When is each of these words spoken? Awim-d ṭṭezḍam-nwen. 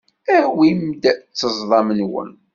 Awim-d 0.37 1.03
ṭṭezḍam-nwen. 1.19 2.31